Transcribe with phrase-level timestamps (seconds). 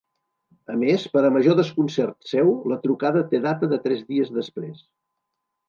[0.75, 4.85] A més, per a major desconcert seu, la trucada té data de tres dies després.